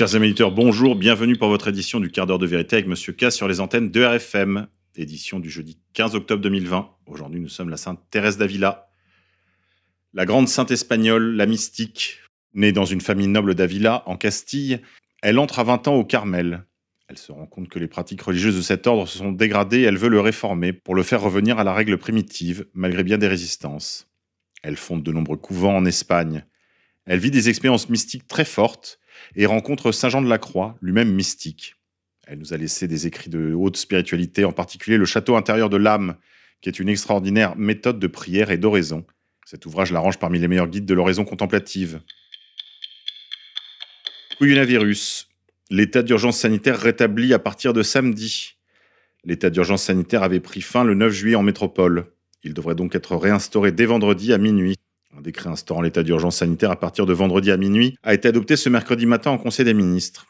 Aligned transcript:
Chers 0.00 0.14
amis 0.14 0.28
auditeurs, 0.28 0.50
bonjour, 0.50 0.96
bienvenue 0.96 1.36
pour 1.36 1.48
votre 1.48 1.68
édition 1.68 2.00
du 2.00 2.10
quart 2.10 2.26
d'heure 2.26 2.38
de 2.38 2.46
vérité 2.46 2.76
avec 2.76 2.86
Monsieur 2.86 3.12
K 3.12 3.30
sur 3.30 3.46
les 3.48 3.60
antennes 3.60 3.90
de 3.90 4.02
RFM, 4.02 4.66
édition 4.96 5.38
du 5.38 5.50
jeudi 5.50 5.78
15 5.92 6.14
octobre 6.14 6.40
2020. 6.40 6.88
Aujourd'hui, 7.04 7.38
nous 7.38 7.50
sommes 7.50 7.68
la 7.68 7.76
Sainte 7.76 8.00
Thérèse 8.10 8.38
d'Avila, 8.38 8.88
la 10.14 10.24
grande 10.24 10.48
sainte 10.48 10.70
espagnole, 10.70 11.36
la 11.36 11.44
mystique, 11.44 12.16
née 12.54 12.72
dans 12.72 12.86
une 12.86 13.02
famille 13.02 13.26
noble 13.26 13.54
d'Avila, 13.54 14.02
en 14.06 14.16
Castille. 14.16 14.80
Elle 15.20 15.38
entre 15.38 15.58
à 15.58 15.64
20 15.64 15.86
ans 15.88 15.96
au 15.96 16.04
Carmel. 16.06 16.64
Elle 17.08 17.18
se 17.18 17.30
rend 17.30 17.44
compte 17.44 17.68
que 17.68 17.78
les 17.78 17.86
pratiques 17.86 18.22
religieuses 18.22 18.56
de 18.56 18.62
cet 18.62 18.86
ordre 18.86 19.06
se 19.06 19.18
sont 19.18 19.32
dégradées 19.32 19.80
et 19.80 19.82
elle 19.82 19.98
veut 19.98 20.08
le 20.08 20.22
réformer 20.22 20.72
pour 20.72 20.94
le 20.94 21.02
faire 21.02 21.20
revenir 21.20 21.58
à 21.58 21.64
la 21.64 21.74
règle 21.74 21.98
primitive, 21.98 22.66
malgré 22.72 23.04
bien 23.04 23.18
des 23.18 23.28
résistances. 23.28 24.08
Elle 24.62 24.78
fonde 24.78 25.02
de 25.02 25.12
nombreux 25.12 25.36
couvents 25.36 25.76
en 25.76 25.84
Espagne. 25.84 26.46
Elle 27.04 27.18
vit 27.18 27.30
des 27.30 27.50
expériences 27.50 27.90
mystiques 27.90 28.26
très 28.26 28.46
fortes 28.46 28.98
et 29.36 29.46
rencontre 29.46 29.92
Saint 29.92 30.08
Jean 30.08 30.22
de 30.22 30.28
la 30.28 30.38
Croix, 30.38 30.76
lui-même 30.82 31.12
mystique. 31.12 31.76
Elle 32.26 32.38
nous 32.38 32.52
a 32.52 32.56
laissé 32.56 32.86
des 32.86 33.06
écrits 33.06 33.30
de 33.30 33.52
haute 33.52 33.76
spiritualité, 33.76 34.44
en 34.44 34.52
particulier 34.52 34.96
le 34.96 35.04
Château 35.04 35.36
intérieur 35.36 35.68
de 35.68 35.76
l'âme, 35.76 36.16
qui 36.60 36.68
est 36.68 36.78
une 36.78 36.88
extraordinaire 36.88 37.56
méthode 37.56 37.98
de 37.98 38.06
prière 38.06 38.50
et 38.50 38.58
d'oraison. 38.58 39.04
Cet 39.44 39.66
ouvrage 39.66 39.90
la 39.90 40.00
range 40.00 40.18
parmi 40.18 40.38
les 40.38 40.46
meilleurs 40.46 40.68
guides 40.68 40.86
de 40.86 40.94
l'oraison 40.94 41.24
contemplative. 41.24 42.00
Coronavirus. 44.38 45.28
L'état 45.70 46.02
d'urgence 46.02 46.38
sanitaire 46.38 46.78
rétabli 46.78 47.34
à 47.34 47.38
partir 47.38 47.72
de 47.72 47.82
samedi. 47.82 48.54
L'état 49.24 49.50
d'urgence 49.50 49.82
sanitaire 49.82 50.22
avait 50.22 50.40
pris 50.40 50.60
fin 50.60 50.84
le 50.84 50.94
9 50.94 51.12
juillet 51.12 51.36
en 51.36 51.42
métropole. 51.42 52.06
Il 52.42 52.54
devrait 52.54 52.74
donc 52.74 52.94
être 52.94 53.16
réinstauré 53.16 53.70
dès 53.70 53.84
vendredi 53.84 54.32
à 54.32 54.38
minuit. 54.38 54.76
Un 55.20 55.22
décret 55.22 55.50
instaurant 55.50 55.82
l'état 55.82 56.02
d'urgence 56.02 56.36
sanitaire 56.36 56.70
à 56.70 56.80
partir 56.80 57.04
de 57.04 57.12
vendredi 57.12 57.50
à 57.50 57.58
minuit 57.58 57.94
a 58.02 58.14
été 58.14 58.26
adopté 58.26 58.56
ce 58.56 58.70
mercredi 58.70 59.04
matin 59.04 59.30
en 59.30 59.36
Conseil 59.36 59.66
des 59.66 59.74
ministres. 59.74 60.28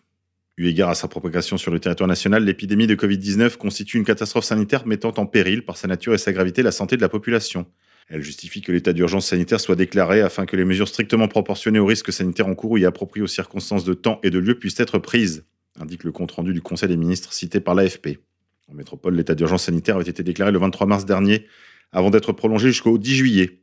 Eu 0.56 0.66
égard 0.66 0.91
à 0.91 0.97
sa 0.97 1.06
propagation 1.06 1.56
sur 1.58 1.70
le 1.70 1.78
territoire 1.78 2.08
national, 2.08 2.44
l'épidémie 2.44 2.88
de 2.88 2.97
Covid-19 2.97 3.56
constitue 3.56 3.98
une 3.98 4.05
catastrophe 4.05 4.47
sanitaire 4.47 4.88
mettant 4.88 5.14
en 5.16 5.27
péril, 5.27 5.64
par 5.64 5.77
sa 5.77 5.86
nature 5.86 6.12
et 6.12 6.19
sa 6.19 6.32
gravité, 6.32 6.64
la 6.64 6.72
santé 6.72 6.97
de 6.97 7.02
la 7.02 7.08
population. 7.08 7.66
Elle 8.08 8.22
justifie 8.22 8.62
que 8.62 8.72
l'état 8.72 8.92
d'urgence 8.92 9.28
sanitaire 9.28 9.60
soit 9.60 9.77
déclaré 9.77 10.22
afin 10.22 10.44
que 10.44 10.56
les 10.56 10.64
mesures 10.64 10.88
strictement 10.88 11.28
proportionnées 11.28 11.78
aux 11.78 11.86
risques 11.86 12.12
sanitaires 12.12 12.48
encourus 12.48 12.82
et 12.82 12.84
appropriées 12.84 13.22
aux 13.22 13.28
circonstances 13.28 13.84
de 13.84 13.94
temps 13.94 14.19
et 14.25 14.30
de 14.30 14.41
lieu 14.41 14.58
puissent 14.58 14.80
être 14.80 14.98
prises, 14.98 15.44
indique 15.78 16.02
le 16.02 16.10
compte-rendu 16.10 16.52
du 16.52 16.62
Conseil 16.62 16.88
des 16.88 16.97
ministres 16.97 17.32
cité 17.32 17.60
par 17.60 17.77
l'AFP. 17.77 18.19
En 18.66 18.75
métropole, 18.75 19.14
l'état 19.14 19.36
d'urgence 19.36 19.62
sanitaire 19.66 19.94
avait 19.94 20.10
été 20.10 20.25
déclaré 20.25 20.50
le 20.50 20.58
23 20.58 20.88
mars 20.88 21.04
dernier, 21.04 21.47
avant 21.92 22.10
d'être 22.10 22.32
prolongé 22.32 22.70
jusqu'au 22.70 22.98
10 22.98 23.14
juillet. 23.14 23.60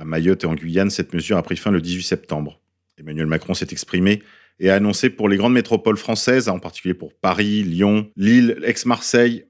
À 0.00 0.04
Mayotte 0.06 0.44
et 0.44 0.46
en 0.46 0.54
Guyane, 0.54 0.88
cette 0.88 1.12
mesure 1.12 1.36
a 1.36 1.42
pris 1.42 1.58
fin 1.58 1.70
le 1.70 1.82
18 1.82 2.02
septembre. 2.02 2.58
Emmanuel 2.96 3.26
Macron 3.26 3.52
s'est 3.52 3.68
exprimé 3.70 4.22
et 4.58 4.70
a 4.70 4.76
annoncé 4.76 5.10
pour 5.10 5.28
les 5.28 5.36
grandes 5.36 5.52
métropoles 5.52 5.98
françaises, 5.98 6.48
en 6.48 6.58
particulier 6.58 6.94
pour 6.94 7.12
Paris, 7.12 7.62
Lyon, 7.64 8.10
Lille, 8.16 8.58
Aix-Marseille, 8.64 9.44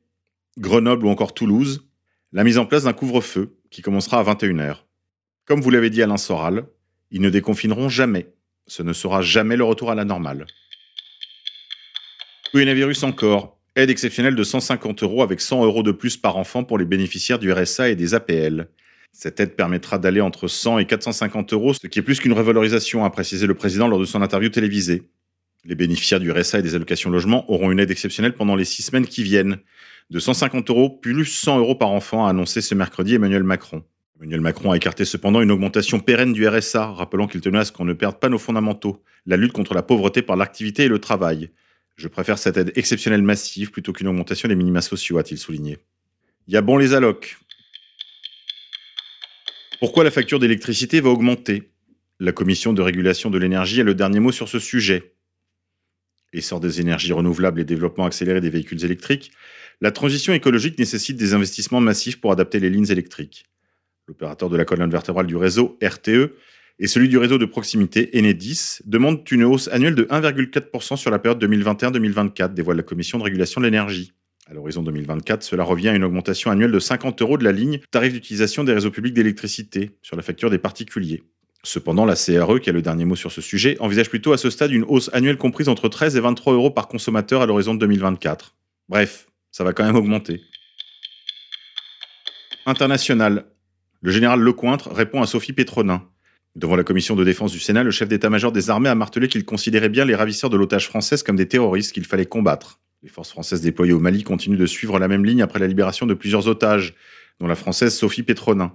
Grenoble 0.58 1.06
ou 1.06 1.08
encore 1.08 1.34
Toulouse, 1.34 1.88
la 2.32 2.42
mise 2.42 2.58
en 2.58 2.66
place 2.66 2.82
d'un 2.82 2.92
couvre-feu 2.92 3.58
qui 3.70 3.80
commencera 3.80 4.18
à 4.18 4.24
21h. 4.24 4.78
Comme 5.44 5.60
vous 5.60 5.70
l'avez 5.70 5.88
dit 5.88 6.02
Alain 6.02 6.16
Soral, 6.16 6.64
ils 7.12 7.20
ne 7.20 7.30
déconfineront 7.30 7.88
jamais. 7.88 8.34
Ce 8.66 8.82
ne 8.82 8.92
sera 8.92 9.22
jamais 9.22 9.56
le 9.56 9.62
retour 9.62 9.92
à 9.92 9.94
la 9.94 10.04
normale. 10.04 10.48
Coronavirus 12.50 13.04
encore. 13.04 13.56
Aide 13.76 13.90
exceptionnelle 13.90 14.34
de 14.34 14.42
150 14.42 15.04
euros 15.04 15.22
avec 15.22 15.40
100 15.40 15.64
euros 15.64 15.84
de 15.84 15.92
plus 15.92 16.16
par 16.16 16.36
enfant 16.36 16.64
pour 16.64 16.76
les 16.76 16.84
bénéficiaires 16.84 17.38
du 17.38 17.52
RSA 17.52 17.90
et 17.90 17.94
des 17.94 18.14
APL. 18.14 18.68
Cette 19.12 19.40
aide 19.40 19.56
permettra 19.56 19.98
d'aller 19.98 20.20
entre 20.20 20.48
100 20.48 20.78
et 20.78 20.86
450 20.86 21.52
euros, 21.52 21.74
ce 21.74 21.86
qui 21.86 21.98
est 21.98 22.02
plus 22.02 22.20
qu'une 22.20 22.32
revalorisation, 22.32 23.04
a 23.04 23.10
précisé 23.10 23.46
le 23.46 23.54
président 23.54 23.88
lors 23.88 23.98
de 23.98 24.04
son 24.04 24.22
interview 24.22 24.48
télévisée. 24.48 25.02
Les 25.64 25.74
bénéficiaires 25.74 26.20
du 26.20 26.30
RSA 26.30 26.60
et 26.60 26.62
des 26.62 26.74
allocations 26.74 27.10
logement 27.10 27.50
auront 27.50 27.70
une 27.70 27.80
aide 27.80 27.90
exceptionnelle 27.90 28.34
pendant 28.34 28.56
les 28.56 28.64
six 28.64 28.82
semaines 28.82 29.06
qui 29.06 29.22
viennent, 29.22 29.58
de 30.10 30.18
150 30.18 30.70
euros 30.70 30.90
plus 30.90 31.24
100 31.24 31.58
euros 31.58 31.74
par 31.74 31.90
enfant, 31.90 32.26
a 32.26 32.30
annoncé 32.30 32.60
ce 32.60 32.74
mercredi 32.74 33.14
Emmanuel 33.14 33.44
Macron. 33.44 33.84
Emmanuel 34.18 34.40
Macron 34.40 34.72
a 34.72 34.76
écarté 34.76 35.04
cependant 35.04 35.40
une 35.40 35.50
augmentation 35.50 36.00
pérenne 36.00 36.32
du 36.32 36.46
RSA, 36.46 36.86
rappelant 36.86 37.26
qu'il 37.26 37.40
tenait 37.40 37.60
à 37.60 37.64
ce 37.64 37.72
qu'on 37.72 37.84
ne 37.84 37.92
perde 37.92 38.18
pas 38.18 38.28
nos 38.28 38.38
fondamentaux, 38.38 39.02
la 39.26 39.36
lutte 39.36 39.52
contre 39.52 39.72
la 39.72 39.82
pauvreté 39.82 40.22
par 40.22 40.36
l'activité 40.36 40.84
et 40.84 40.88
le 40.88 40.98
travail. 40.98 41.50
Je 41.96 42.08
préfère 42.08 42.38
cette 42.38 42.56
aide 42.56 42.72
exceptionnelle 42.76 43.22
massive 43.22 43.70
plutôt 43.70 43.92
qu'une 43.92 44.08
augmentation 44.08 44.48
des 44.48 44.56
minima 44.56 44.80
sociaux, 44.80 45.18
a-t-il 45.18 45.38
souligné. 45.38 45.78
Il 46.48 46.54
y 46.54 46.56
a 46.56 46.62
bon 46.62 46.76
les 46.76 46.94
allocs. 46.94 47.38
Pourquoi 49.80 50.04
la 50.04 50.10
facture 50.10 50.38
d'électricité 50.38 51.00
va 51.00 51.08
augmenter? 51.08 51.70
La 52.18 52.32
commission 52.32 52.74
de 52.74 52.82
régulation 52.82 53.30
de 53.30 53.38
l'énergie 53.38 53.80
a 53.80 53.84
le 53.84 53.94
dernier 53.94 54.20
mot 54.20 54.30
sur 54.30 54.46
ce 54.46 54.58
sujet. 54.58 55.14
Essor 56.34 56.60
des 56.60 56.82
énergies 56.82 57.14
renouvelables 57.14 57.62
et 57.62 57.64
développement 57.64 58.04
accéléré 58.04 58.42
des 58.42 58.50
véhicules 58.50 58.84
électriques, 58.84 59.32
la 59.80 59.90
transition 59.90 60.34
écologique 60.34 60.78
nécessite 60.78 61.16
des 61.16 61.32
investissements 61.32 61.80
massifs 61.80 62.20
pour 62.20 62.30
adapter 62.30 62.60
les 62.60 62.68
lignes 62.68 62.90
électriques. 62.90 63.46
L'opérateur 64.06 64.50
de 64.50 64.58
la 64.58 64.66
colonne 64.66 64.90
vertébrale 64.90 65.26
du 65.26 65.36
réseau, 65.36 65.78
RTE, 65.82 66.34
et 66.78 66.86
celui 66.86 67.08
du 67.08 67.16
réseau 67.16 67.38
de 67.38 67.46
proximité, 67.46 68.10
Enedis, 68.14 68.80
demandent 68.84 69.22
une 69.30 69.44
hausse 69.44 69.68
annuelle 69.68 69.94
de 69.94 70.04
1,4% 70.04 70.96
sur 70.98 71.10
la 71.10 71.18
période 71.18 71.42
2021-2024, 71.42 72.52
dévoile 72.52 72.76
la 72.76 72.82
commission 72.82 73.16
de 73.16 73.22
régulation 73.22 73.62
de 73.62 73.64
l'énergie. 73.64 74.12
À 74.50 74.54
l'horizon 74.54 74.82
2024, 74.82 75.44
cela 75.44 75.62
revient 75.62 75.90
à 75.90 75.94
une 75.94 76.02
augmentation 76.02 76.50
annuelle 76.50 76.72
de 76.72 76.80
50 76.80 77.22
euros 77.22 77.38
de 77.38 77.44
la 77.44 77.52
ligne 77.52 77.78
tarif 77.92 78.12
d'utilisation 78.12 78.64
des 78.64 78.72
réseaux 78.72 78.90
publics 78.90 79.14
d'électricité 79.14 79.92
sur 80.02 80.16
la 80.16 80.22
facture 80.22 80.50
des 80.50 80.58
particuliers. 80.58 81.22
Cependant, 81.62 82.04
la 82.04 82.16
CRE, 82.16 82.58
qui 82.58 82.68
a 82.68 82.72
le 82.72 82.82
dernier 82.82 83.04
mot 83.04 83.14
sur 83.14 83.30
ce 83.30 83.42
sujet, 83.42 83.76
envisage 83.78 84.10
plutôt 84.10 84.32
à 84.32 84.38
ce 84.38 84.50
stade 84.50 84.72
une 84.72 84.82
hausse 84.82 85.08
annuelle 85.12 85.36
comprise 85.36 85.68
entre 85.68 85.88
13 85.88 86.16
et 86.16 86.20
23 86.20 86.54
euros 86.54 86.72
par 86.72 86.88
consommateur 86.88 87.42
à 87.42 87.46
l'horizon 87.46 87.74
de 87.74 87.78
2024. 87.78 88.56
Bref, 88.88 89.28
ça 89.52 89.62
va 89.62 89.72
quand 89.72 89.84
même 89.84 89.94
augmenter. 89.94 90.40
International. 92.66 93.44
Le 94.02 94.10
général 94.10 94.40
Lecointre 94.40 94.90
répond 94.92 95.22
à 95.22 95.26
Sophie 95.26 95.52
Pétronin. 95.52 96.08
Devant 96.56 96.74
la 96.74 96.82
commission 96.82 97.14
de 97.14 97.22
défense 97.22 97.52
du 97.52 97.60
Sénat, 97.60 97.84
le 97.84 97.92
chef 97.92 98.08
d'état-major 98.08 98.50
des 98.50 98.68
armées 98.68 98.88
a 98.88 98.96
martelé 98.96 99.28
qu'il 99.28 99.44
considérait 99.44 99.90
bien 99.90 100.04
les 100.04 100.16
ravisseurs 100.16 100.50
de 100.50 100.56
l'otage 100.56 100.88
française 100.88 101.22
comme 101.22 101.36
des 101.36 101.46
terroristes 101.46 101.92
qu'il 101.92 102.04
fallait 102.04 102.26
combattre. 102.26 102.80
Les 103.02 103.08
forces 103.08 103.30
françaises 103.30 103.62
déployées 103.62 103.94
au 103.94 103.98
Mali 103.98 104.24
continuent 104.24 104.58
de 104.58 104.66
suivre 104.66 104.98
la 104.98 105.08
même 105.08 105.24
ligne 105.24 105.40
après 105.40 105.58
la 105.58 105.66
libération 105.66 106.04
de 106.04 106.12
plusieurs 106.12 106.48
otages, 106.48 106.94
dont 107.38 107.46
la 107.46 107.54
française 107.54 107.94
Sophie 107.94 108.22
Pétronin. 108.22 108.74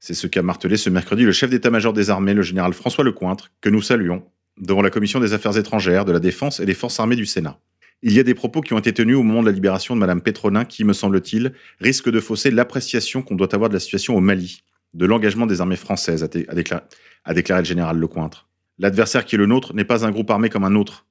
C'est 0.00 0.14
ce 0.14 0.26
qu'a 0.26 0.40
martelé 0.40 0.78
ce 0.78 0.88
mercredi 0.88 1.24
le 1.24 1.32
chef 1.32 1.50
d'état-major 1.50 1.92
des 1.92 2.08
armées, 2.08 2.32
le 2.32 2.40
général 2.40 2.72
François 2.72 3.04
Lecointre, 3.04 3.52
que 3.60 3.68
nous 3.68 3.82
saluons, 3.82 4.24
devant 4.58 4.80
la 4.80 4.88
commission 4.88 5.20
des 5.20 5.34
affaires 5.34 5.58
étrangères, 5.58 6.06
de 6.06 6.12
la 6.12 6.18
défense 6.18 6.60
et 6.60 6.64
des 6.64 6.72
forces 6.72 6.98
armées 6.98 7.14
du 7.14 7.26
Sénat. 7.26 7.58
Il 8.02 8.14
y 8.14 8.20
a 8.20 8.22
des 8.22 8.32
propos 8.34 8.62
qui 8.62 8.72
ont 8.72 8.78
été 8.78 8.94
tenus 8.94 9.16
au 9.16 9.22
moment 9.22 9.42
de 9.42 9.46
la 9.46 9.52
libération 9.52 9.94
de 9.94 10.00
Mme 10.00 10.22
Pétronin 10.22 10.64
qui, 10.64 10.82
me 10.84 10.94
semble-t-il, 10.94 11.52
risquent 11.78 12.10
de 12.10 12.20
fausser 12.20 12.50
l'appréciation 12.50 13.20
qu'on 13.20 13.34
doit 13.34 13.54
avoir 13.54 13.68
de 13.68 13.74
la 13.74 13.80
situation 13.80 14.16
au 14.16 14.20
Mali, 14.20 14.64
de 14.94 15.04
l'engagement 15.04 15.46
des 15.46 15.60
armées 15.60 15.76
françaises, 15.76 16.24
a, 16.24 16.28
déclaré, 16.54 16.82
a 17.24 17.34
déclaré 17.34 17.60
le 17.60 17.66
général 17.66 17.98
Lecointre. 17.98 18.48
L'adversaire 18.78 19.26
qui 19.26 19.34
est 19.34 19.38
le 19.38 19.46
nôtre 19.46 19.74
n'est 19.74 19.84
pas 19.84 20.06
un 20.06 20.10
groupe 20.10 20.30
armé 20.30 20.48
comme 20.48 20.64
un 20.64 20.74
autre. 20.74 21.06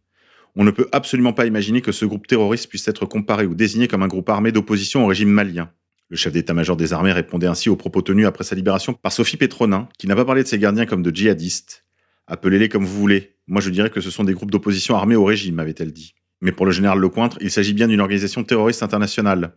On 0.56 0.64
ne 0.64 0.72
peut 0.72 0.88
absolument 0.92 1.34
pas 1.34 1.46
imaginer 1.46 1.82
que 1.82 1.92
ce 1.92 2.06
groupe 2.06 2.28
terroriste 2.28 2.68
puisse 2.68 2.88
être 2.88 3.06
comparé 3.06 3.46
ou 3.46 3.56
désigné 3.56 3.88
comme 3.88 4.04
un 4.04 4.08
groupe 4.08 4.30
armé 4.30 4.52
d'opposition 4.52 5.06
au 5.06 5.08
régime 5.08 5.30
malien. 5.30 5.72
Le 6.10 6.18
chef 6.18 6.34
d'état-major 6.34 6.76
des 6.76 6.92
armées 6.92 7.14
répondait 7.14 7.48
ainsi 7.48 7.70
aux 7.70 7.78
propos 7.78 8.02
tenus 8.02 8.26
après 8.26 8.44
sa 8.44 8.54
libération 8.54 8.94
par 8.94 9.14
Sophie 9.14 9.38
Pétronin, 9.38 9.88
qui 9.98 10.08
n'a 10.08 10.16
pas 10.16 10.26
parlé 10.26 10.44
de 10.44 10.48
ses 10.48 10.60
gardiens 10.60 10.86
comme 10.86 11.04
de 11.04 11.16
djihadistes. 11.16 11.86
Appelez-les 12.28 12.68
comme 12.68 12.84
vous 12.84 13.00
voulez. 13.00 13.36
Moi, 13.48 13.62
je 13.62 13.70
dirais 13.70 13.90
que 13.90 14.02
ce 14.02 14.12
sont 14.12 14.26
des 14.26 14.34
groupes 14.34 14.52
d'opposition 14.52 14.96
armés 14.96 15.16
au 15.16 15.24
régime, 15.24 15.60
avait-elle 15.60 15.94
dit. 15.94 16.14
Mais 16.42 16.52
pour 16.52 16.66
le 16.66 16.74
général 16.74 17.00
Lecointre, 17.00 17.38
il 17.40 17.50
s'agit 17.50 17.74
bien 17.74 17.88
d'une 17.88 18.02
organisation 18.02 18.44
terroriste 18.44 18.84
internationale. 18.84 19.56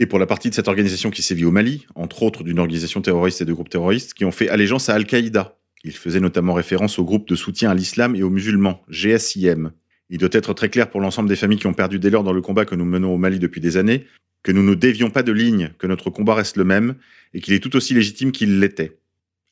Et 0.00 0.06
pour 0.06 0.18
la 0.18 0.26
partie 0.26 0.50
de 0.50 0.54
cette 0.54 0.66
organisation 0.66 1.10
qui 1.10 1.22
sévit 1.22 1.44
au 1.44 1.52
Mali, 1.52 1.86
entre 1.94 2.24
autres 2.24 2.42
d'une 2.42 2.58
organisation 2.58 3.00
terroriste 3.00 3.40
et 3.42 3.44
de 3.44 3.52
groupes 3.52 3.68
terroristes 3.68 4.14
qui 4.14 4.24
ont 4.24 4.32
fait 4.32 4.48
allégeance 4.48 4.88
à 4.88 4.94
Al-Qaïda. 4.94 5.58
Il 5.84 5.92
faisait 5.92 6.20
notamment 6.20 6.54
référence 6.54 6.98
au 6.98 7.04
groupe 7.04 7.28
de 7.28 7.36
soutien 7.36 7.70
à 7.70 7.74
l'islam 7.74 8.16
et 8.16 8.22
aux 8.22 8.30
musulmans, 8.30 8.82
GSIM, 8.88 9.72
il 10.12 10.18
doit 10.18 10.28
être 10.32 10.52
très 10.52 10.68
clair 10.68 10.90
pour 10.90 11.00
l'ensemble 11.00 11.30
des 11.30 11.36
familles 11.36 11.58
qui 11.58 11.66
ont 11.66 11.72
perdu 11.72 11.98
des 11.98 12.10
leurs 12.10 12.22
dans 12.22 12.34
le 12.34 12.42
combat 12.42 12.66
que 12.66 12.74
nous 12.74 12.84
menons 12.84 13.14
au 13.14 13.16
Mali 13.16 13.38
depuis 13.38 13.62
des 13.62 13.78
années, 13.78 14.06
que 14.42 14.52
nous 14.52 14.62
ne 14.62 14.74
dévions 14.74 15.08
pas 15.08 15.22
de 15.22 15.32
ligne, 15.32 15.70
que 15.78 15.86
notre 15.86 16.10
combat 16.10 16.34
reste 16.34 16.58
le 16.58 16.64
même, 16.64 16.96
et 17.32 17.40
qu'il 17.40 17.54
est 17.54 17.60
tout 17.60 17.74
aussi 17.76 17.94
légitime 17.94 18.30
qu'il 18.30 18.60
l'était, 18.60 18.98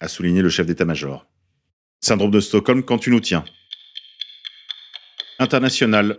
a 0.01 0.07
souligné 0.07 0.43
le 0.43 0.51
chef 0.51 0.67
d'état-major. 0.67 1.27
Syndrome 2.01 2.31
de 2.31 2.41
Stockholm 2.41 2.83
quand 2.83 2.99
tu 2.99 3.11
nous 3.11 3.21
tiens. 3.21 3.43
International. 5.39 6.19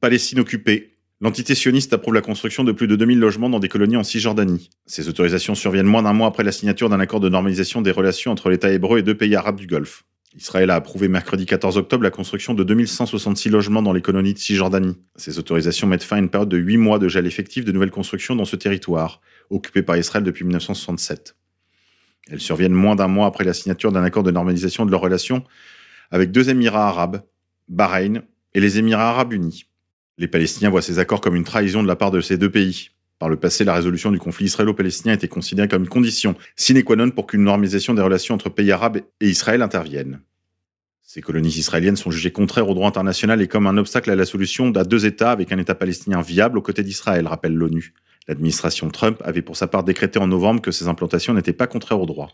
Palestine 0.00 0.40
occupée. 0.40 0.96
L'entité 1.20 1.54
sioniste 1.54 1.92
approuve 1.92 2.14
la 2.14 2.22
construction 2.22 2.64
de 2.64 2.72
plus 2.72 2.88
de 2.88 2.96
2000 2.96 3.20
logements 3.20 3.48
dans 3.48 3.60
des 3.60 3.68
colonies 3.68 3.96
en 3.96 4.02
Cisjordanie. 4.02 4.68
Ces 4.86 5.08
autorisations 5.08 5.54
surviennent 5.54 5.86
moins 5.86 6.02
d'un 6.02 6.12
mois 6.12 6.26
après 6.26 6.42
la 6.42 6.52
signature 6.52 6.88
d'un 6.88 6.98
accord 6.98 7.20
de 7.20 7.28
normalisation 7.28 7.82
des 7.82 7.92
relations 7.92 8.32
entre 8.32 8.50
l'État 8.50 8.72
hébreu 8.72 8.98
et 8.98 9.02
deux 9.02 9.16
pays 9.16 9.36
arabes 9.36 9.60
du 9.60 9.68
Golfe. 9.68 10.04
Israël 10.36 10.70
a 10.70 10.74
approuvé 10.74 11.08
mercredi 11.08 11.46
14 11.46 11.78
octobre 11.78 12.04
la 12.04 12.10
construction 12.10 12.52
de 12.52 12.62
2166 12.62 13.48
logements 13.48 13.80
dans 13.80 13.94
les 13.94 14.02
colonies 14.02 14.34
de 14.34 14.38
Cisjordanie. 14.38 14.98
Ces 15.16 15.38
autorisations 15.38 15.86
mettent 15.86 16.02
fin 16.02 16.16
à 16.16 16.18
une 16.18 16.28
période 16.28 16.50
de 16.50 16.58
8 16.58 16.76
mois 16.76 16.98
de 16.98 17.08
gel 17.08 17.26
effectif 17.26 17.64
de 17.64 17.72
nouvelles 17.72 17.90
constructions 17.90 18.36
dans 18.36 18.44
ce 18.44 18.56
territoire, 18.56 19.22
occupé 19.48 19.82
par 19.82 19.96
Israël 19.96 20.24
depuis 20.24 20.44
1967. 20.44 21.36
Elles 22.30 22.40
surviennent 22.40 22.74
moins 22.74 22.96
d'un 22.96 23.08
mois 23.08 23.26
après 23.26 23.44
la 23.44 23.54
signature 23.54 23.92
d'un 23.92 24.04
accord 24.04 24.24
de 24.24 24.30
normalisation 24.30 24.84
de 24.84 24.90
leurs 24.90 25.00
relations 25.00 25.42
avec 26.10 26.32
deux 26.32 26.50
Émirats 26.50 26.88
arabes, 26.88 27.22
Bahreïn 27.68 28.22
et 28.52 28.60
les 28.60 28.78
Émirats 28.78 29.10
arabes 29.10 29.32
unis. 29.32 29.66
Les 30.18 30.28
Palestiniens 30.28 30.70
voient 30.70 30.82
ces 30.82 30.98
accords 30.98 31.20
comme 31.20 31.36
une 31.36 31.44
trahison 31.44 31.82
de 31.82 31.88
la 31.88 31.96
part 31.96 32.10
de 32.10 32.20
ces 32.20 32.36
deux 32.36 32.50
pays. 32.50 32.90
Par 33.18 33.28
le 33.30 33.36
passé, 33.36 33.64
la 33.64 33.74
résolution 33.74 34.10
du 34.10 34.18
conflit 34.18 34.44
israélo-palestinien 34.46 35.14
était 35.14 35.28
considérée 35.28 35.68
comme 35.68 35.84
une 35.84 35.88
condition 35.88 36.34
sine 36.54 36.82
qua 36.82 36.96
non 36.96 37.10
pour 37.10 37.26
qu'une 37.26 37.44
normalisation 37.44 37.94
des 37.94 38.02
relations 38.02 38.34
entre 38.34 38.50
pays 38.50 38.72
arabes 38.72 38.98
et 39.20 39.28
Israël 39.28 39.62
intervienne. 39.62 40.20
Ces 41.02 41.22
colonies 41.22 41.56
israéliennes 41.56 41.96
sont 41.96 42.10
jugées 42.10 42.32
contraires 42.32 42.68
au 42.68 42.74
droit 42.74 42.88
international 42.88 43.40
et 43.40 43.48
comme 43.48 43.66
un 43.66 43.78
obstacle 43.78 44.10
à 44.10 44.16
la 44.16 44.26
solution 44.26 44.70
à 44.72 44.84
deux 44.84 45.06
États 45.06 45.30
avec 45.30 45.50
un 45.50 45.58
État 45.58 45.74
palestinien 45.74 46.20
viable 46.20 46.58
aux 46.58 46.62
côtés 46.62 46.82
d'Israël, 46.82 47.26
rappelle 47.26 47.54
l'ONU. 47.54 47.94
L'administration 48.28 48.90
Trump 48.90 49.22
avait 49.24 49.40
pour 49.40 49.56
sa 49.56 49.66
part 49.66 49.84
décrété 49.84 50.18
en 50.18 50.26
novembre 50.26 50.60
que 50.60 50.72
ces 50.72 50.88
implantations 50.88 51.32
n'étaient 51.32 51.52
pas 51.52 51.68
contraires 51.68 52.00
au 52.00 52.06
droit. 52.06 52.32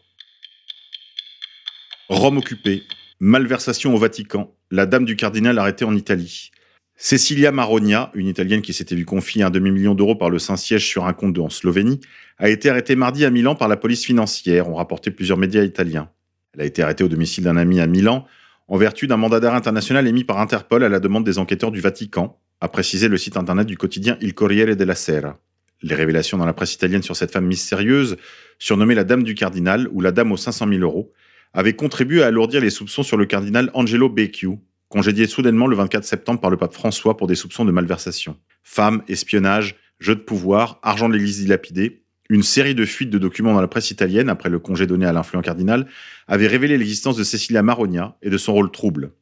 Rome 2.09 2.39
occupée, 2.39 2.83
malversation 3.21 3.95
au 3.95 3.99
Vatican, 3.99 4.53
la 4.71 4.87
dame 4.87 5.05
du 5.05 5.15
cardinal 5.15 5.59
arrêtée 5.59 5.85
en 5.85 5.95
Italie. 5.95 6.51
Cecilia 6.97 7.51
Maronia, 7.51 8.11
une 8.15 8.29
Italienne 8.29 8.63
qui 8.63 8.73
s'était 8.73 8.95
vue 8.95 9.05
confier 9.05 9.43
un 9.43 9.51
demi-million 9.51 9.95
d'euros 9.95 10.15
par 10.15 10.31
le 10.31 10.39
Saint-Siège 10.39 10.87
sur 10.87 11.05
un 11.07 11.13
compte 11.13 11.37
en 11.39 11.51
Slovénie, 11.51 12.01
a 12.39 12.49
été 12.49 12.71
arrêtée 12.71 12.95
mardi 12.95 13.25
à 13.25 13.31
Milan 13.31 13.55
par 13.55 13.69
la 13.69 13.77
police 13.77 14.05
financière, 14.05 14.69
ont 14.69 14.77
rapporté 14.77 15.11
plusieurs 15.11 15.37
médias 15.37 15.65
italiens. 15.65 16.11
Elle 16.55 16.61
a 16.61 16.65
été 16.65 16.83
arrêtée 16.83 17.03
au 17.03 17.09
domicile 17.09 17.45
d'un 17.45 17.57
ami 17.57 17.81
à 17.81 17.87
Milan, 17.87 18.25
en 18.69 18.77
vertu 18.77 19.07
d'un 19.07 19.17
mandat 19.17 19.41
d'arrêt 19.41 19.57
international 19.57 20.07
émis 20.07 20.25
par 20.25 20.39
Interpol 20.39 20.85
à 20.85 20.89
la 20.89 21.01
demande 21.01 21.25
des 21.25 21.39
enquêteurs 21.39 21.73
du 21.73 21.81
Vatican, 21.81 22.39
a 22.61 22.69
précisé 22.69 23.09
le 23.09 23.19
site 23.19 23.37
internet 23.37 23.67
du 23.67 23.77
quotidien 23.77 24.17
Il 24.21 24.35
Corriere 24.35 24.77
della 24.77 24.95
Sera. 24.95 25.41
Les 25.83 25.97
révélations 25.97 26.39
dans 26.39 26.47
la 26.47 26.53
presse 26.53 26.75
italienne 26.75 27.03
sur 27.03 27.17
cette 27.17 27.33
femme 27.33 27.47
mystérieuse, 27.47 28.17
surnommée 28.61 28.95
la 28.95 29.03
Dame 29.03 29.25
du 29.25 29.35
Cardinal 29.35 29.89
ou 29.91 30.01
la 30.01 30.13
Dame 30.13 30.31
aux 30.31 30.37
500 30.37 30.69
000 30.69 30.81
euros, 30.83 31.13
avaient 31.53 31.75
contribué 31.75 32.23
à 32.23 32.29
alourdir 32.29 32.61
les 32.61 32.71
soupçons 32.71 33.03
sur 33.03 33.17
le 33.17 33.27
cardinal 33.27 33.71
Angelo 33.75 34.09
Becciu, 34.09 34.59
congédié 34.93 35.27
soudainement 35.27 35.67
le 35.67 35.75
24 35.75 36.05
septembre 36.05 36.41
par 36.41 36.51
le 36.51 36.59
pape 36.59 36.75
François 36.75 37.17
pour 37.17 37.27
des 37.27 37.35
soupçons 37.35 37.65
de 37.65 37.73
malversation. 37.73 38.37
Femmes, 38.63 39.03
espionnage, 39.09 39.77
jeux 39.99 40.15
de 40.15 40.21
pouvoir, 40.21 40.79
argent 40.83 41.09
de 41.09 41.15
l'église 41.15 41.39
dilapidé, 41.39 42.05
une 42.29 42.43
série 42.43 42.75
de 42.75 42.85
fuites 42.85 43.09
de 43.09 43.19
documents 43.19 43.55
dans 43.55 43.63
la 43.63 43.69
presse 43.69 43.91
italienne 43.91 44.29
après 44.29 44.51
le 44.51 44.59
congé 44.59 44.87
donné 44.87 45.07
à 45.07 45.13
l'influent 45.13 45.41
cardinal 45.41 45.87
avait 46.29 46.47
révélé 46.47 46.77
l'existence 46.77 47.17
de 47.17 47.25
Cecilia 47.25 47.63
Maronia 47.63 48.17
et 48.21 48.29
de 48.29 48.37
son 48.37 48.53
rôle 48.53 48.71
trouble. 48.71 49.13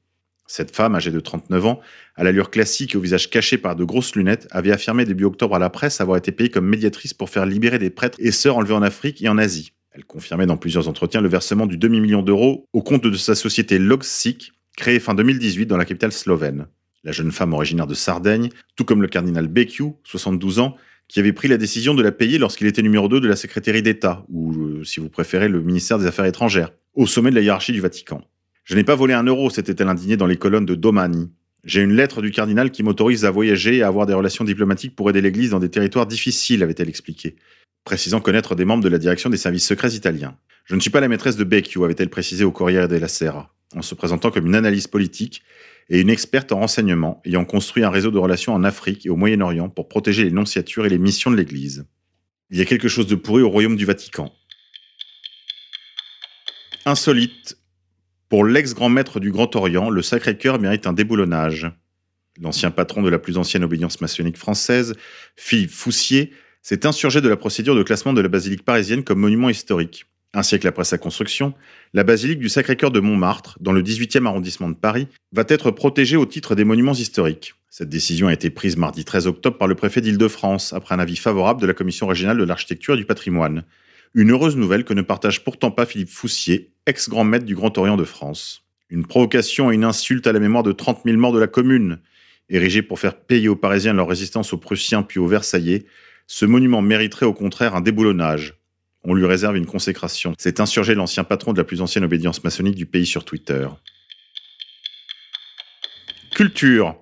Cette 0.49 0.75
femme, 0.75 0.97
âgée 0.97 1.13
de 1.13 1.21
39 1.21 1.67
ans, 1.67 1.81
à 2.17 2.25
l'allure 2.25 2.51
classique 2.51 2.95
et 2.95 2.99
au 2.99 3.01
visage 3.01 3.31
caché 3.31 3.57
par 3.57 3.77
de 3.77 3.85
grosses 3.85 4.17
lunettes, 4.17 4.49
avait 4.51 4.73
affirmé 4.73 5.05
début 5.05 5.25
octobre 5.25 5.55
à 5.55 5.61
la 5.61 5.71
presse 5.71 6.01
avoir 6.01 6.19
été 6.19 6.33
payée 6.33 6.51
comme 6.51 6.67
médiatrice 6.67 7.15
pour 7.15 7.31
faire 7.31 7.47
libérer 7.47 7.79
des 7.79 7.91
prêtres 7.91 8.19
et 8.21 8.33
sœurs 8.33 8.57
enlevés 8.57 8.75
en 8.75 8.83
Afrique 8.83 9.23
et 9.23 9.29
en 9.29 9.39
Asie. 9.39 9.73
Elle 9.93 10.05
confirmait 10.05 10.47
dans 10.47 10.57
plusieurs 10.57 10.89
entretiens 10.89 11.21
le 11.21 11.29
versement 11.29 11.67
du 11.67 11.79
demi-million 11.79 12.23
d'euros 12.23 12.67
au 12.73 12.83
compte 12.83 13.05
de 13.05 13.17
sa 13.17 13.37
société 13.37 13.79
Logsik, 13.79 14.53
créée 14.81 14.99
fin 14.99 15.15
2018 15.15 15.67
dans 15.67 15.77
la 15.77 15.85
capitale 15.85 16.11
slovène. 16.11 16.67
La 17.05 17.13
jeune 17.13 17.33
femme 17.33 17.53
originaire 17.53 17.87
de 17.87 17.93
Sardaigne, 17.95 18.49
tout 18.77 18.85
comme 18.87 19.03
le 19.03 19.09
cardinal 19.09 19.47
Becciu, 19.47 19.93
72 20.05 20.59
ans, 20.59 20.75
qui 21.07 21.21
avait 21.21 21.35
pris 21.35 21.49
la 21.49 21.59
décision 21.59 21.93
de 21.95 22.03
la 22.03 22.13
payer 22.13 22.39
lorsqu'il 22.39 22.67
était 22.67 22.81
numéro 22.81 23.07
2 23.07 23.21
de 23.21 23.29
la 23.29 23.37
secrétaire 23.37 23.81
d'État, 23.83 24.25
ou 24.31 24.55
euh, 24.55 24.85
si 24.85 24.99
vous 24.99 25.11
préférez 25.11 25.49
le 25.49 25.61
ministère 25.61 25.99
des 25.99 26.07
Affaires 26.07 26.25
étrangères, 26.25 26.73
au 26.95 27.07
sommet 27.07 27.31
de 27.31 27.35
la 27.35 27.43
hiérarchie 27.43 27.73
du 27.73 27.81
Vatican. 27.83 28.23
Je 28.65 28.75
n'ai 28.75 28.85
pas 28.85 28.95
volé 28.95 29.13
un 29.13 29.23
euro, 29.23 29.51
s'était-elle 29.51 29.89
indignée 29.89 30.17
dans 30.17 30.27
les 30.27 30.37
colonnes 30.37 30.65
de 30.65 30.75
Domani. 30.75 31.31
J'ai 31.63 31.83
une 31.83 31.93
lettre 31.93 32.23
du 32.23 32.31
cardinal 32.31 32.71
qui 32.71 32.83
m'autorise 32.83 33.27
à 33.27 33.31
voyager 33.31 33.77
et 33.77 33.83
à 33.83 33.89
avoir 33.89 34.07
des 34.07 34.15
relations 34.15 34.45
diplomatiques 34.45 34.97
pour 34.97 35.11
aider 35.11 35.21
l'Église 35.21 35.51
dans 35.51 35.59
des 35.59 35.69
territoires 35.69 36.07
difficiles, 36.07 36.63
avait-elle 36.63 36.89
expliqué, 36.89 37.37
précisant 37.85 38.21
connaître 38.21 38.55
des 38.55 38.65
membres 38.65 38.83
de 38.83 38.89
la 38.89 38.99
direction 38.99 39.29
des 39.29 39.37
services 39.37 39.67
secrets 39.67 39.93
italiens. 39.93 40.37
Je 40.65 40.75
ne 40.75 40.81
suis 40.81 40.91
pas 40.91 41.01
la 41.01 41.09
maîtresse 41.09 41.37
de 41.37 41.45
Becciu, 41.45 41.85
avait-elle 41.85 42.09
précisé 42.09 42.45
au 42.45 42.51
Corriere 42.51 42.89
della 42.89 43.09
Sera 43.09 43.53
en 43.75 43.83
se 43.83 43.95
présentant 43.95 44.31
comme 44.31 44.47
une 44.47 44.55
analyse 44.55 44.87
politique 44.87 45.43
et 45.89 46.01
une 46.01 46.11
experte 46.11 46.53
en 46.53 46.61
renseignement 46.61 47.21
ayant 47.25 47.45
construit 47.45 47.85
un 47.85 47.91
réseau 47.91 48.11
de 48.11 48.19
relations 48.19 48.55
en 48.55 48.65
Afrique 48.65 49.07
et 49.07 49.11
au 49.11 49.17
Moyen-Orient 49.17 49.69
pour 49.69 49.89
protéger 49.89 50.25
les 50.25 50.31
nonciatures 50.31 50.87
et 50.87 50.89
les 50.89 50.99
missions 50.99 51.31
de 51.31 51.37
l'Église. 51.37 51.87
Il 52.51 52.59
y 52.59 52.63
a 52.63 52.65
quelque 52.65 52.89
chose 52.89 53.07
de 53.07 53.15
pourri 53.15 53.43
au 53.43 53.49
royaume 53.49 53.77
du 53.77 53.85
Vatican. 53.85 54.33
Insolite. 56.85 57.57
Pour 58.29 58.45
l'ex-grand 58.45 58.89
maître 58.89 59.21
du 59.21 59.33
Grand 59.33 59.55
Orient, 59.57 59.91
le 59.91 60.03
Sacré-Cœur 60.03 60.61
mérite 60.61 60.87
un 60.87 60.93
déboulonnage. 60.93 61.71
L'ancien 62.41 62.71
patron 62.71 63.03
de 63.03 63.09
la 63.09 63.19
plus 63.19 63.39
ancienne 63.39 63.65
obédience 63.65 64.01
maçonnique 64.01 64.37
française, 64.37 64.95
Philippe 65.37 65.73
Foussier, 65.73 66.33
s'est 66.63 66.87
insurgé 66.87 67.21
de 67.21 67.29
la 67.29 67.37
procédure 67.37 67.75
de 67.75 67.83
classement 67.83 68.13
de 68.13 68.21
la 68.21 68.29
basilique 68.29 68.65
parisienne 68.65 69.03
comme 69.03 69.19
monument 69.19 69.49
historique. 69.49 70.07
Un 70.33 70.45
siècle 70.45 70.69
après 70.69 70.85
sa 70.85 70.97
construction, 70.97 71.55
la 71.93 72.05
basilique 72.05 72.39
du 72.39 72.49
Sacré-Cœur 72.49 72.93
de 72.93 73.01
Montmartre, 73.01 73.59
dans 73.61 73.73
le 73.73 73.83
18e 73.83 74.27
arrondissement 74.27 74.69
de 74.69 74.77
Paris, 74.77 75.09
va 75.33 75.43
être 75.49 75.73
protégée 75.73 76.17
au 76.17 76.25
titre 76.25 76.55
des 76.55 76.63
monuments 76.63 76.93
historiques. 76.93 77.55
Cette 77.69 77.89
décision 77.89 78.29
a 78.29 78.33
été 78.33 78.49
prise 78.49 78.77
mardi 78.77 79.05
13 79.05 79.27
octobre 79.27 79.59
par 79.59 79.67
le 79.67 79.75
préfet 79.75 80.01
d'Île-de-France, 80.01 80.73
après 80.73 80.95
un 80.95 81.01
avis 81.01 81.17
favorable 81.17 81.61
de 81.61 81.67
la 81.67 81.75
Commission 81.75 82.07
régionale 82.07 82.39
de 82.39 82.45
l'architecture 82.45 82.95
et 82.95 82.99
du 82.99 83.07
patrimoine. 83.07 83.65
Une 84.15 84.31
heureuse 84.31 84.57
nouvelle 84.57 84.85
que 84.85 84.95
ne 84.95 85.03
partage 85.03 85.43
pourtant 85.43 85.73
pas 85.73 85.85
Philippe 85.85 86.11
Foussier, 86.11 86.71
ex-grand 86.87 87.25
maître 87.25 87.45
du 87.45 87.57
Grand 87.57 87.77
Orient 87.77 87.97
de 87.97 88.05
France. 88.05 88.63
Une 88.89 89.07
provocation 89.07 89.73
et 89.73 89.75
une 89.75 89.85
insulte 89.85 90.29
à 90.29 90.33
la 90.33 90.39
mémoire 90.39 90.63
de 90.63 90.73
30 90.73 91.01
000 91.05 91.17
morts 91.17 91.33
de 91.33 91.41
la 91.41 91.49
commune. 91.49 91.99
Érigé 92.49 92.83
pour 92.83 93.01
faire 93.01 93.17
payer 93.17 93.49
aux 93.49 93.57
Parisiens 93.57 93.95
leur 93.95 94.09
résistance 94.09 94.53
aux 94.53 94.59
Prussiens 94.59 95.03
puis 95.03 95.19
aux 95.19 95.27
Versaillais, 95.27 95.87
ce 96.29 96.45
monument 96.45 96.83
mériterait 96.83 97.27
au 97.27 97.35
contraire 97.35 97.75
un 97.75 97.81
déboulonnage, 97.81 98.60
on 99.05 99.15
lui 99.15 99.27
réserve 99.27 99.57
une 99.57 99.67
consécration. 99.67 100.35
C'est 100.39 100.61
insurgé 100.61 100.95
l'ancien 100.95 101.25
patron 101.25 101.53
de 101.53 101.59
la 101.59 101.65
plus 101.65 101.81
ancienne 101.81 102.05
obédience 102.05 102.45
maçonnique 102.45 102.75
du 102.75 102.87
pays 102.87 103.07
sur 103.07 103.25
Twitter. 103.25 103.67
Culture. 106.35 106.97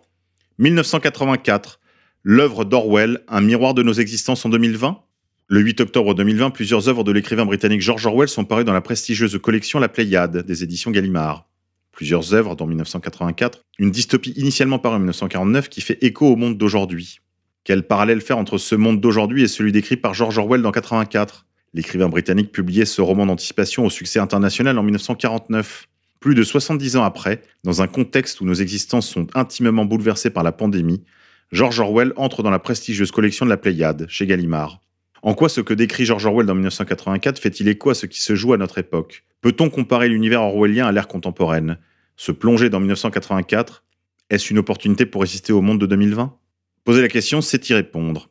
1984. 0.58 1.80
L'œuvre 2.22 2.64
d'Orwell, 2.64 3.20
Un 3.28 3.40
miroir 3.40 3.74
de 3.74 3.82
nos 3.82 3.92
existences 3.92 4.44
en 4.44 4.48
2020 4.48 5.00
Le 5.48 5.60
8 5.60 5.80
octobre 5.80 6.14
2020, 6.14 6.50
plusieurs 6.50 6.88
œuvres 6.88 7.04
de 7.04 7.12
l'écrivain 7.12 7.46
britannique 7.46 7.80
George 7.80 8.04
Orwell 8.06 8.28
sont 8.28 8.44
parues 8.44 8.64
dans 8.64 8.72
la 8.72 8.80
prestigieuse 8.80 9.38
collection 9.38 9.78
La 9.78 9.88
Pléiade 9.88 10.38
des 10.44 10.62
éditions 10.64 10.90
Gallimard. 10.90 11.48
Plusieurs 11.92 12.34
œuvres, 12.34 12.54
dont 12.54 12.66
1984, 12.66 13.64
une 13.78 13.90
dystopie 13.90 14.32
initialement 14.36 14.78
parue 14.78 14.96
en 14.96 14.98
1949 14.98 15.68
qui 15.68 15.80
fait 15.80 15.98
écho 16.02 16.26
au 16.26 16.36
monde 16.36 16.58
d'aujourd'hui. 16.58 17.20
Quel 17.64 17.86
parallèle 17.86 18.20
faire 18.20 18.38
entre 18.38 18.56
ce 18.58 18.74
monde 18.74 19.00
d'aujourd'hui 19.00 19.42
et 19.42 19.48
celui 19.48 19.72
décrit 19.72 19.96
par 19.96 20.14
George 20.14 20.38
Orwell 20.38 20.62
dans 20.62 20.72
84 20.72 21.46
L'écrivain 21.75 22.08
britannique 22.08 22.53
publiait 22.53 22.84
ce 22.84 23.03
roman 23.03 23.27
d'anticipation 23.27 23.84
au 23.84 23.91
succès 23.91 24.19
international 24.19 24.79
en 24.79 24.82
1949. 24.82 25.87
Plus 26.20 26.34
de 26.34 26.43
70 26.43 26.96
ans 26.96 27.05
après, 27.05 27.43
dans 27.65 27.82
un 27.82 27.87
contexte 27.87 28.41
où 28.41 28.44
nos 28.44 28.55
existences 28.55 29.08
sont 29.08 29.27
intimement 29.34 29.84
bouleversées 29.84 30.31
par 30.31 30.43
la 30.43 30.53
pandémie, 30.53 31.05
George 31.53 31.79
Orwell 31.81 32.13
entre 32.17 32.43
dans 32.43 32.51
la 32.51 32.58
prestigieuse 32.58 33.10
collection 33.10 33.46
de 33.46 33.51
la 33.51 33.56
Pléiade, 33.56 34.06
chez 34.08 34.27
Gallimard. 34.27 34.81
En 35.22 35.34
quoi 35.34 35.48
ce 35.48 35.60
que 35.60 35.75
décrit 35.75 36.05
George 36.05 36.27
Orwell 36.27 36.46
dans 36.46 36.55
1984 36.55 37.39
fait-il 37.39 37.69
écho 37.69 37.91
à 37.91 37.94
ce 37.94 38.06
qui 38.06 38.20
se 38.20 38.34
joue 38.34 38.53
à 38.53 38.56
notre 38.56 38.79
époque? 38.79 39.25
Peut-on 39.41 39.70
comparer 39.70 40.08
l'univers 40.08 40.43
orwellien 40.43 40.87
à 40.87 40.93
l'ère 40.93 41.08
contemporaine? 41.08 41.79
Se 42.17 42.32
plonger 42.32 42.70
dans 42.70 42.81
1984, 42.81 43.84
est-ce 44.31 44.51
une 44.51 44.58
opportunité 44.58 45.06
pour 45.06 45.22
résister 45.22 45.53
au 45.53 45.60
monde 45.60 45.81
de 45.81 45.87
2020 45.87 46.37
Poser 46.84 47.03
la 47.03 47.08
question, 47.08 47.41
c'est 47.41 47.69
y 47.69 47.75
répondre. 47.75 48.31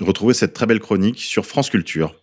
Retrouvez 0.00 0.34
cette 0.34 0.52
très 0.52 0.66
belle 0.66 0.80
chronique 0.80 1.20
sur 1.20 1.46
France 1.46 1.70
Culture. 1.70 2.21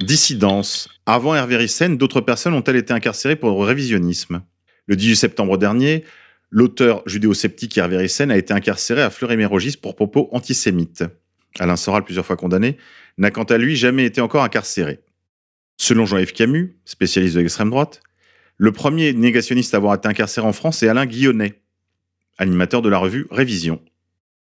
Dissidence. 0.00 0.88
Avant 1.06 1.34
Hervé 1.34 1.56
Ryssen, 1.56 1.96
d'autres 1.96 2.20
personnes 2.20 2.54
ont-elles 2.54 2.76
été 2.76 2.92
incarcérées 2.92 3.34
pour 3.34 3.66
révisionnisme? 3.66 4.42
Le 4.86 4.94
18 4.94 5.16
septembre 5.16 5.58
dernier, 5.58 6.04
l'auteur 6.50 7.02
judéo-sceptique 7.06 7.76
Hervé 7.76 7.96
Ryssen 7.96 8.30
a 8.30 8.36
été 8.36 8.54
incarcéré 8.54 9.02
à 9.02 9.10
Fleury-Mérogis 9.10 9.76
pour 9.76 9.96
propos 9.96 10.28
antisémites. 10.30 11.02
Alain 11.58 11.74
Soral, 11.74 12.04
plusieurs 12.04 12.24
fois 12.24 12.36
condamné, 12.36 12.76
n'a 13.18 13.32
quant 13.32 13.42
à 13.44 13.58
lui 13.58 13.74
jamais 13.74 14.04
été 14.04 14.20
encore 14.20 14.44
incarcéré. 14.44 15.00
Selon 15.78 16.06
Jean-Yves 16.06 16.32
Camus, 16.32 16.76
spécialiste 16.84 17.34
de 17.34 17.40
l'extrême 17.40 17.70
droite, 17.70 18.00
le 18.56 18.70
premier 18.70 19.12
négationniste 19.12 19.74
à 19.74 19.78
avoir 19.78 19.94
été 19.94 20.06
incarcéré 20.08 20.46
en 20.46 20.52
France 20.52 20.80
est 20.84 20.88
Alain 20.88 21.06
Guillonnet, 21.06 21.60
animateur 22.38 22.82
de 22.82 22.88
la 22.88 22.98
revue 22.98 23.26
Révision. 23.32 23.80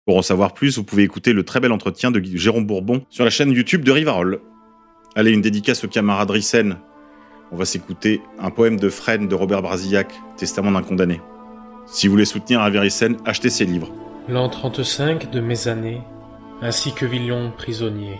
Pour 0.05 0.17
en 0.17 0.23
savoir 0.23 0.55
plus, 0.55 0.77
vous 0.77 0.83
pouvez 0.83 1.03
écouter 1.03 1.33
le 1.33 1.43
très 1.43 1.59
bel 1.59 1.71
entretien 1.71 2.09
de 2.09 2.19
Jérôme 2.35 2.65
Bourbon 2.65 3.05
sur 3.11 3.23
la 3.23 3.29
chaîne 3.29 3.51
YouTube 3.51 3.83
de 3.83 3.91
Rivarol. 3.91 4.41
Allez, 5.17 5.31
une 5.31 5.41
dédicace 5.41 5.85
au 5.85 5.87
camarade 5.87 6.29
Rissen. 6.29 6.77
On 7.49 7.55
va 7.55 7.63
s'écouter 7.63 8.21
un 8.37 8.49
poème 8.49 8.77
de 8.77 8.89
Fresne 8.89 9.29
de 9.29 9.35
Robert 9.35 9.61
Brasillac, 9.61 10.13
Testament 10.35 10.73
d'un 10.73 10.81
condamné. 10.81 11.21
Si 11.85 12.07
vous 12.07 12.11
voulez 12.11 12.25
soutenir 12.25 12.59
Rissen, 12.59 13.15
achetez 13.23 13.49
ses 13.49 13.63
livres. 13.63 13.87
L'an 14.27 14.49
35 14.49 15.31
de 15.31 15.39
mes 15.39 15.69
années, 15.69 16.01
ainsi 16.61 16.93
que 16.93 17.05
Villon 17.05 17.53
prisonnier, 17.55 18.19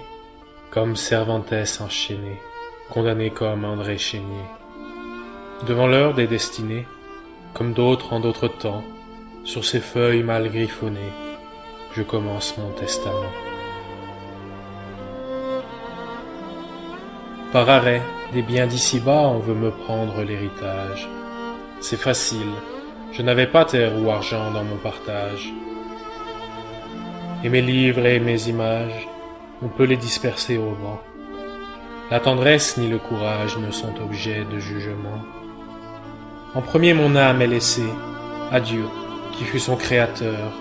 comme 0.71 0.95
Cervantes 0.95 1.81
enchaîné, 1.81 2.39
condamné 2.89 3.29
comme 3.29 3.65
André 3.65 3.97
Chénier. 3.97 4.45
Devant 5.67 5.87
l'heure 5.87 6.13
des 6.13 6.27
destinées, 6.27 6.87
comme 7.53 7.73
d'autres 7.73 8.13
en 8.13 8.21
d'autres 8.21 8.47
temps, 8.47 8.85
sur 9.43 9.65
ces 9.65 9.81
feuilles 9.81 10.23
mal 10.23 10.49
griffonnées, 10.49 11.11
je 11.93 12.03
commence 12.03 12.57
mon 12.57 12.71
testament. 12.71 13.33
Par 17.55 17.69
arrêt, 17.69 18.01
des 18.33 18.41
biens 18.41 18.67
d'ici-bas, 18.67 19.29
on 19.29 19.39
veut 19.39 19.53
me 19.53 19.71
prendre 19.71 20.21
l'héritage. 20.23 21.07
C'est 21.79 21.95
facile, 21.95 22.51
Je 23.13 23.21
n'avais 23.21 23.47
pas 23.47 23.63
terre 23.63 23.93
ou 23.97 24.11
argent 24.11 24.51
dans 24.51 24.65
mon 24.65 24.75
partage. 24.75 25.53
Et 27.45 27.47
mes 27.47 27.61
livres 27.61 28.05
et 28.05 28.19
mes 28.19 28.49
images, 28.49 29.07
on 29.63 29.69
peut 29.69 29.85
les 29.85 29.95
disperser 29.95 30.57
au 30.57 30.71
vent. 30.71 30.99
La 32.11 32.19
tendresse 32.19 32.75
ni 32.75 32.89
le 32.89 32.97
courage 32.97 33.57
ne 33.57 33.71
sont 33.71 34.01
objets 34.03 34.43
de 34.51 34.59
jugement. 34.59 35.21
En 36.55 36.61
premier 36.61 36.93
mon 36.93 37.15
âme 37.15 37.41
est 37.41 37.47
laissée 37.47 37.93
à 38.51 38.59
Dieu, 38.59 38.83
qui 39.31 39.45
fut 39.45 39.59
son 39.59 39.77
créateur, 39.77 40.51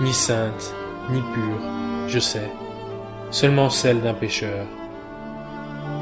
ni 0.00 0.14
sainte, 0.14 0.74
ni 1.10 1.20
pure, 1.20 2.08
je 2.08 2.20
sais, 2.20 2.50
seulement 3.30 3.68
celle 3.68 4.00
d'un 4.00 4.14
pécheur. 4.14 4.64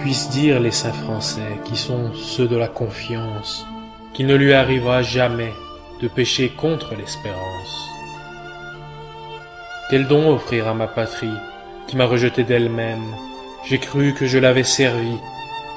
Puissent 0.01 0.31
dire 0.31 0.61
les 0.61 0.71
saints 0.71 0.93
français, 0.93 1.61
qui 1.65 1.77
sont 1.77 2.13
ceux 2.15 2.47
de 2.47 2.57
la 2.57 2.69
confiance, 2.69 3.67
qu'il 4.15 4.27
ne 4.27 4.37
lui 4.37 4.53
arrivera 4.53 5.03
jamais 5.03 5.53
de 6.01 6.07
pécher 6.07 6.51
contre 6.51 6.95
l'espérance. 6.95 7.89
Quel 9.91 10.07
don 10.07 10.33
offrir 10.33 10.69
à 10.69 10.75
ma 10.75 10.87
patrie, 10.87 11.37
qui 11.89 11.97
m'a 11.97 12.05
rejeté 12.05 12.45
d'elle-même 12.45 13.15
J'ai 13.65 13.79
cru 13.79 14.15
que 14.15 14.27
je 14.27 14.39
l'avais 14.39 14.63
servie, 14.63 15.19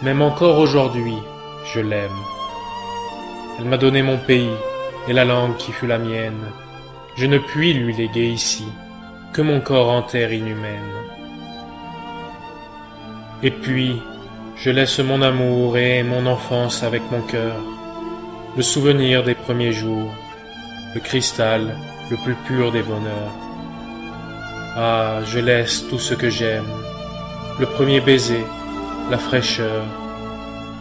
même 0.04 0.22
encore 0.22 0.60
aujourd'hui, 0.60 1.18
je 1.74 1.80
l'aime. 1.80 2.12
Elle 3.58 3.66
m'a 3.66 3.78
donné 3.78 4.04
mon 4.04 4.18
pays 4.18 4.56
et 5.08 5.14
la 5.14 5.26
langue 5.26 5.58
qui 5.58 5.72
fut 5.72 5.88
la 5.88 5.98
mienne. 5.98 6.46
Je 7.16 7.26
ne 7.26 7.40
puis 7.40 7.74
lui 7.74 7.94
léguer 7.94 8.30
ici 8.30 8.68
que 9.34 9.42
mon 9.42 9.62
corps 9.62 9.90
en 9.90 10.04
terre 10.04 10.32
inhumaine. 10.32 10.92
Et 13.44 13.52
puis, 13.52 14.00
je 14.56 14.70
laisse 14.70 15.00
mon 15.00 15.22
amour 15.22 15.78
et 15.78 16.04
mon 16.04 16.26
enfance 16.26 16.84
avec 16.84 17.02
mon 17.12 17.22
cœur, 17.22 17.56
le 18.56 18.64
souvenir 18.64 19.24
des 19.24 19.36
premiers 19.36 19.72
jours, 19.72 20.14
le 20.94 21.00
cristal 21.00 21.76
le 22.10 22.18
plus 22.18 22.36
pur 22.46 22.72
des 22.72 22.84
bonheurs. 22.84 23.34
Ah, 24.76 25.20
je 25.26 25.40
laisse 25.40 25.88
tout 25.90 26.00
ce 26.00 26.14
que 26.14 26.30
j'aime, 26.30 26.68
le 27.60 27.66
premier 27.66 28.02
baiser, 28.02 28.44
la 29.10 29.18
fraîcheur, 29.18 29.84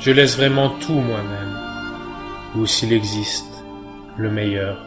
je 0.00 0.10
laisse 0.10 0.36
vraiment 0.36 0.70
tout 0.70 1.00
moi-même. 1.00 1.56
Ou 2.56 2.66
s'il 2.66 2.92
existe, 2.92 3.64
le 4.16 4.30
meilleur. 4.30 4.78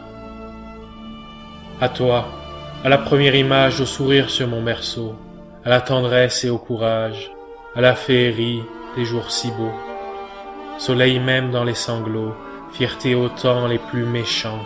À 1.80 1.88
toi, 1.88 2.26
à 2.84 2.88
la 2.88 2.98
première 2.98 3.34
image 3.34 3.80
au 3.80 3.86
sourire 3.86 4.28
sur 4.28 4.48
mon 4.48 4.62
berceau, 4.62 5.14
à 5.64 5.70
la 5.70 5.80
tendresse 5.80 6.44
et 6.44 6.50
au 6.50 6.58
courage, 6.58 7.30
à 7.76 7.80
la 7.80 7.94
féerie 7.94 8.62
des 8.96 9.04
jours 9.04 9.30
si 9.30 9.50
beaux. 9.50 9.74
Soleil 10.78 11.18
même 11.18 11.50
dans 11.50 11.64
les 11.64 11.74
sanglots, 11.74 12.34
fierté 12.72 13.14
aux 13.14 13.28
temps 13.28 13.66
les 13.66 13.78
plus 13.78 14.04
méchants, 14.04 14.62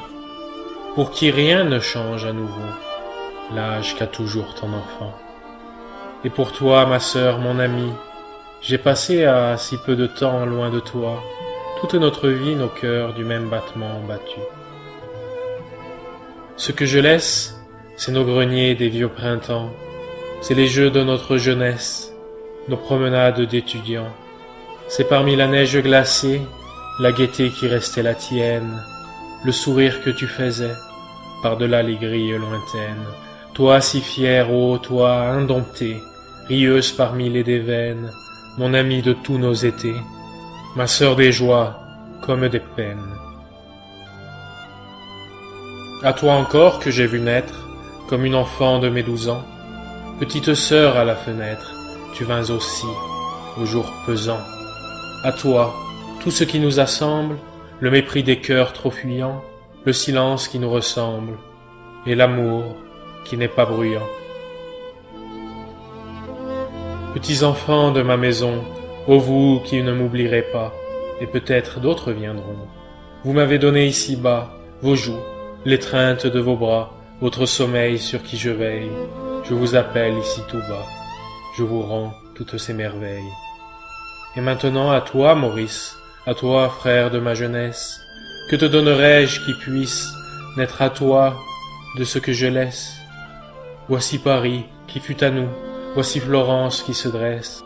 pour 0.95 1.11
qui 1.11 1.31
rien 1.31 1.65
ne 1.65 1.81
change 1.81 2.25
à 2.25 2.33
nouveau, 2.33 2.71
l'âge 3.55 3.97
qu'a 3.97 4.07
toujours 4.07 4.55
ton 4.55 4.73
enfant. 4.73 5.15
Et 6.25 6.31
pour 6.31 6.53
toi, 6.53 6.85
ma 6.87 7.01
sœur, 7.01 7.39
mon 7.39 7.59
amie, 7.59 7.93
j'ai 8.61 8.79
passé 8.79 9.25
à 9.25 9.57
si 9.57 9.79
peu 9.79 9.97
de 9.97 10.07
temps 10.07 10.45
loin 10.45 10.71
de 10.71 10.81
toi, 10.81 11.23
toute 11.81 11.95
notre 11.95 12.29
vie 12.29 12.57
nos 12.57 12.69
cœurs 12.69 13.15
du 13.15 13.25
même 13.25 13.49
battement 13.49 14.01
battus. 14.07 14.43
Ce 16.57 16.73
que 16.73 16.87
je 16.87 16.99
laisse, 16.99 17.63
c'est 17.97 18.13
nos 18.13 18.25
greniers 18.25 18.75
des 18.75 18.89
vieux 18.89 19.09
printemps, 19.09 19.71
c'est 20.41 20.55
les 20.55 20.67
jeux 20.67 20.91
de 20.91 21.03
notre 21.05 21.37
jeunesse, 21.37 22.13
nos 22.69 22.77
promenades 22.77 23.41
d'étudiants, 23.43 24.13
c'est 24.89 25.09
parmi 25.09 25.37
la 25.37 25.47
neige 25.47 25.81
glacée, 25.83 26.43
la 27.01 27.13
gaieté 27.13 27.51
qui 27.51 27.67
restait 27.67 28.03
la 28.03 28.15
tienne, 28.15 28.83
le 29.45 29.53
sourire 29.53 30.03
que 30.03 30.11
tu 30.11 30.27
faisais, 30.27 30.75
par-delà 31.43 31.83
les 31.83 31.97
grilles 31.97 32.39
lointaines, 32.39 33.07
toi 33.55 33.81
si 33.81 34.01
fière, 34.01 34.53
ô 34.53 34.79
toi 34.79 35.29
indomptée, 35.29 36.01
rieuse 36.49 36.93
parmi 36.93 37.31
les 37.31 37.45
déveines, 37.45 38.11
mon 38.59 38.75
ami 38.75 39.03
de 39.03 39.13
tous 39.13 39.39
nos 39.39 39.55
étés, 39.55 39.97
ma 40.77 40.87
sœur 40.87 41.17
des 41.17 41.33
joies 41.33 41.79
comme 42.21 42.49
des 42.49 42.61
peines. 42.61 43.15
À 46.03 46.13
toi 46.13 46.35
encore 46.35 46.81
que 46.81 46.91
j'ai 46.91 47.07
vu 47.07 47.21
naître, 47.21 47.67
comme 48.09 48.25
une 48.25 48.35
enfant 48.35 48.79
de 48.79 48.89
mes 48.89 49.03
douze 49.03 49.29
ans, 49.29 49.45
petite 50.19 50.55
sœur 50.55 50.97
à 50.97 51.05
la 51.05 51.15
fenêtre, 51.15 51.78
tu 52.19 52.25
vins 52.25 52.51
aussi, 52.51 52.89
au 53.63 53.65
jour 53.65 53.85
pesant. 54.05 54.41
À 55.23 55.31
toi, 55.31 55.73
tout 56.21 56.33
ce 56.33 56.43
qui 56.43 56.59
nous 56.59 56.81
assemble, 56.81 57.37
le 57.79 57.93
mépris 57.93 58.25
des 58.25 58.41
cœurs 58.41 58.73
trop 58.73 58.91
fuyants, 58.91 59.41
le 59.85 59.93
silence 59.93 60.49
qui 60.49 60.59
nous 60.59 60.69
ressemble, 60.69 61.35
et 62.07 62.17
l'amour 62.17 62.65
qui 63.25 63.37
n'est 63.37 63.47
pas 63.47 63.67
bruyant. 63.67 64.09
Petits 67.15 67.45
enfants 67.45 67.93
de 67.93 68.03
ma 68.03 68.17
maison, 68.17 68.65
ô 69.07 69.21
vous 69.21 69.61
qui 69.65 69.81
ne 69.81 69.93
m'oublierez 69.93 70.43
pas, 70.43 70.75
et 71.21 71.27
peut-être 71.29 71.79
d'autres 71.79 72.11
viendront. 72.11 72.67
Vous 73.23 73.33
m'avez 73.33 73.61
donné 73.61 73.87
ici-bas 73.87 74.51
vos 74.83 74.97
joues, 74.97 75.23
l'étreinte 75.65 76.27
de 76.27 76.41
vos 76.41 76.57
bras, 76.57 76.93
votre 77.21 77.47
sommeil 77.47 77.97
sur 77.97 78.25
qui 78.25 78.37
je 78.37 78.51
veille. 78.51 78.91
Je 79.45 79.55
vous 79.55 79.77
appelle 79.77 80.19
ici 80.19 80.41
tout 80.49 80.59
bas, 80.69 80.87
je 81.59 81.65
vous 81.65 81.83
rends 81.83 82.15
toutes 82.37 82.57
ces 82.57 82.73
merveilles. 82.73 83.33
Et 84.37 84.41
maintenant 84.41 84.93
à 84.93 85.01
toi, 85.01 85.35
Maurice, 85.35 85.97
à 86.25 86.35
toi, 86.35 86.69
frère 86.69 87.11
de 87.11 87.19
ma 87.19 87.35
jeunesse, 87.35 88.01
que 88.49 88.55
te 88.55 88.65
donnerai-je 88.65 89.45
qui 89.45 89.55
puisse 89.55 90.07
naître 90.57 90.81
à 90.83 90.89
toi 90.89 91.37
de 91.97 92.05
ce 92.05 92.21
que 92.21 92.33
je 92.33 92.47
laisse? 92.47 92.93
Voici 93.89 94.19
Paris 94.19 94.67
qui 94.87 95.01
fut 95.01 95.25
à 95.25 95.31
nous, 95.31 95.49
voici 95.95 96.21
Florence 96.21 96.85
qui 96.85 96.95
se 96.95 97.09
dresse, 97.09 97.65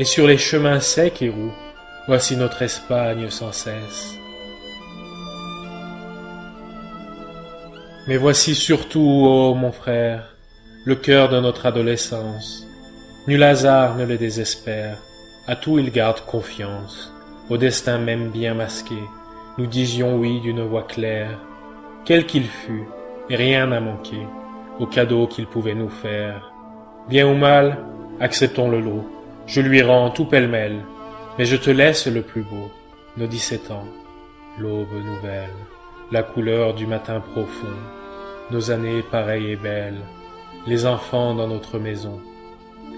et 0.00 0.04
sur 0.04 0.26
les 0.26 0.38
chemins 0.38 0.80
secs 0.80 1.22
et 1.22 1.28
roux, 1.28 1.52
voici 2.08 2.36
notre 2.36 2.62
Espagne 2.62 3.30
sans 3.30 3.52
cesse. 3.52 4.16
Mais 8.08 8.16
voici 8.16 8.56
surtout, 8.56 9.24
ô 9.24 9.54
mon 9.54 9.70
frère, 9.70 10.34
le 10.84 10.96
cœur 10.96 11.28
de 11.28 11.38
notre 11.38 11.66
adolescence. 11.66 12.66
Nul 13.26 13.42
hasard 13.42 13.96
ne 13.96 14.06
le 14.06 14.16
désespère, 14.16 14.96
à 15.46 15.54
tout 15.54 15.78
il 15.78 15.90
garde 15.90 16.20
confiance, 16.20 17.12
au 17.50 17.58
destin 17.58 17.98
même 17.98 18.30
bien 18.30 18.54
masqué, 18.54 18.96
nous 19.58 19.66
disions 19.66 20.16
oui 20.16 20.40
d'une 20.40 20.62
voix 20.62 20.84
claire, 20.84 21.38
quel 22.06 22.24
qu'il 22.24 22.46
fût, 22.46 22.88
et 23.28 23.36
rien 23.36 23.66
n'a 23.66 23.80
manqué, 23.80 24.16
au 24.78 24.86
cadeau 24.86 25.26
qu'il 25.26 25.46
pouvait 25.46 25.74
nous 25.74 25.90
faire. 25.90 26.50
Bien 27.10 27.28
ou 27.28 27.34
mal, 27.34 27.84
acceptons 28.20 28.70
le 28.70 28.80
lot, 28.80 29.06
je 29.46 29.60
lui 29.60 29.82
rends 29.82 30.08
tout 30.08 30.24
pêle-mêle, 30.24 30.80
mais 31.38 31.44
je 31.44 31.56
te 31.56 31.70
laisse 31.70 32.06
le 32.06 32.22
plus 32.22 32.42
beau, 32.42 32.70
nos 33.18 33.26
dix-sept 33.26 33.70
ans, 33.70 33.86
l'aube 34.58 34.94
nouvelle, 34.94 35.50
la 36.10 36.22
couleur 36.22 36.72
du 36.72 36.86
matin 36.86 37.20
profond, 37.20 37.76
nos 38.50 38.70
années 38.70 39.02
pareilles 39.02 39.52
et 39.52 39.56
belles, 39.56 40.00
les 40.66 40.86
enfants 40.86 41.34
dans 41.34 41.48
notre 41.48 41.78
maison, 41.78 42.18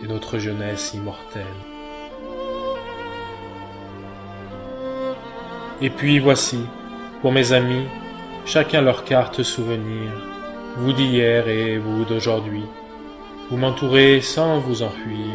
et 0.03 0.07
notre 0.07 0.39
jeunesse 0.39 0.95
immortelle. 0.95 1.47
Et 5.81 5.91
puis 5.91 6.19
voici, 6.19 6.61
pour 7.21 7.33
mes 7.33 7.53
amis, 7.53 7.87
chacun 8.47 8.81
leur 8.81 9.05
carte 9.05 9.43
souvenir, 9.43 10.11
vous 10.77 10.93
d'hier 10.93 11.49
et 11.49 11.79
vous 11.79 12.05
d'aujourd'hui. 12.05 12.65
Vous 13.51 13.57
m'entourez 13.57 14.21
sans 14.21 14.59
vous 14.59 14.83
enfuir, 14.83 15.35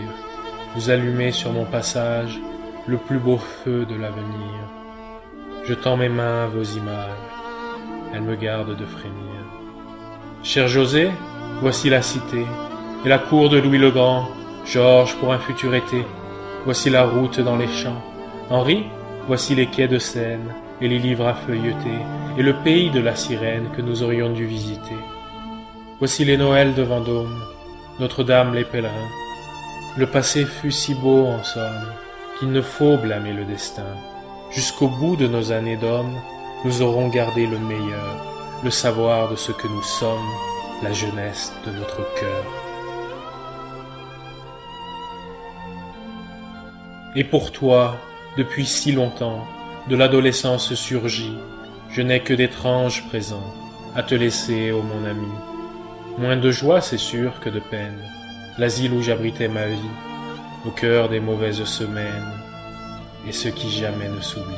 vous 0.75 0.89
allumez 0.89 1.31
sur 1.31 1.51
mon 1.51 1.65
passage 1.65 2.39
le 2.87 2.97
plus 2.97 3.19
beau 3.19 3.37
feu 3.37 3.85
de 3.85 3.95
l'avenir. 3.95 4.57
Je 5.65 5.73
tends 5.73 5.97
mes 5.97 6.09
mains 6.09 6.45
à 6.45 6.47
vos 6.47 6.63
images, 6.63 7.09
elles 8.13 8.21
me 8.21 8.35
gardent 8.35 8.77
de 8.77 8.85
frémir. 8.85 9.17
Cher 10.43 10.67
José, 10.67 11.09
voici 11.61 11.89
la 11.89 12.01
cité, 12.01 12.45
et 13.07 13.09
la 13.09 13.19
cour 13.19 13.47
de 13.47 13.57
Louis 13.57 13.77
le 13.77 13.89
Grand, 13.89 14.27
Georges 14.65 15.15
pour 15.15 15.31
un 15.31 15.39
futur 15.39 15.73
été, 15.73 16.03
voici 16.65 16.89
la 16.89 17.05
route 17.05 17.39
dans 17.39 17.55
les 17.55 17.69
champs. 17.69 18.03
Henri, 18.49 18.83
voici 19.27 19.55
les 19.55 19.67
quais 19.67 19.87
de 19.87 19.97
Seine, 19.97 20.53
et 20.81 20.89
les 20.89 20.99
livres 20.99 21.25
à 21.25 21.33
feuilleter, 21.33 21.99
et 22.37 22.43
le 22.43 22.53
pays 22.65 22.89
de 22.89 22.99
la 22.99 23.15
sirène 23.15 23.69
que 23.73 23.81
nous 23.81 24.03
aurions 24.03 24.33
dû 24.33 24.45
visiter. 24.45 24.99
Voici 25.99 26.25
les 26.25 26.35
Noëls 26.35 26.75
de 26.75 26.83
Vendôme, 26.83 27.41
Notre-Dame 28.01 28.53
les 28.53 28.65
pèlerins. 28.65 29.13
Le 29.95 30.07
passé 30.07 30.43
fut 30.43 30.73
si 30.73 30.93
beau 30.93 31.27
en 31.27 31.41
somme, 31.45 31.87
qu'il 32.37 32.51
ne 32.51 32.61
faut 32.61 32.97
blâmer 32.97 33.31
le 33.31 33.45
destin. 33.45 33.95
Jusqu'au 34.51 34.89
bout 34.89 35.15
de 35.15 35.27
nos 35.27 35.53
années 35.53 35.77
d'hommes, 35.77 36.17
nous 36.65 36.81
aurons 36.81 37.07
gardé 37.07 37.47
le 37.47 37.57
meilleur, 37.57 38.17
le 38.65 38.69
savoir 38.69 39.29
de 39.29 39.37
ce 39.37 39.53
que 39.53 39.69
nous 39.69 39.83
sommes, 39.83 40.29
la 40.83 40.91
jeunesse 40.91 41.53
de 41.65 41.71
notre 41.71 42.03
cœur. 42.19 42.66
Et 47.19 47.23
pour 47.23 47.51
toi, 47.51 47.97
depuis 48.37 48.67
si 48.67 48.91
longtemps, 48.91 49.43
de 49.89 49.95
l'adolescence 49.95 50.75
surgit, 50.75 51.33
je 51.89 52.03
n'ai 52.03 52.19
que 52.19 52.35
d'étranges 52.35 53.07
présents 53.07 53.55
à 53.95 54.03
te 54.03 54.13
laisser, 54.13 54.71
ô 54.71 54.83
mon 54.83 55.03
ami. 55.03 55.31
Moins 56.19 56.37
de 56.37 56.51
joie, 56.51 56.79
c'est 56.79 56.99
sûr, 56.99 57.39
que 57.39 57.49
de 57.49 57.59
peine, 57.59 57.97
l'asile 58.59 58.93
où 58.93 59.01
j'abritais 59.01 59.47
ma 59.47 59.65
vie, 59.65 59.95
au 60.67 60.69
cœur 60.69 61.09
des 61.09 61.19
mauvaises 61.19 61.63
semaines, 61.63 62.33
et 63.27 63.31
ce 63.31 63.47
qui 63.49 63.71
jamais 63.71 64.09
ne 64.09 64.21
s'oublie. 64.21 64.53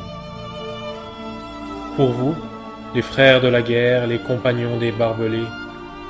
Pour 1.95 2.09
vous, 2.09 2.35
les 2.93 3.01
frères 3.01 3.39
de 3.39 3.47
la 3.47 3.61
guerre, 3.61 4.05
les 4.05 4.19
compagnons 4.19 4.75
des 4.75 4.91
barbelés, 4.91 5.47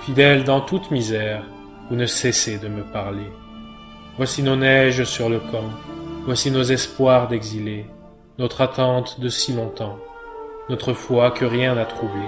fidèles 0.03 0.45
dans 0.45 0.61
toute 0.61 0.89
misère, 0.89 1.43
vous 1.91 1.95
ne 1.95 2.07
cessez 2.07 2.57
de 2.57 2.69
me 2.69 2.81
parler. 2.81 3.31
Voici 4.17 4.41
nos 4.41 4.55
neiges 4.55 5.03
sur 5.03 5.29
le 5.29 5.37
camp, 5.37 5.69
voici 6.29 6.51
nos 6.51 6.61
espoirs 6.61 7.27
d'exilés, 7.27 7.87
notre 8.37 8.61
attente 8.61 9.19
de 9.19 9.29
si 9.29 9.51
longtemps, 9.51 9.97
notre 10.69 10.93
foi 10.93 11.31
que 11.31 11.43
rien 11.43 11.73
n'a 11.73 11.85
troublée. 11.85 12.21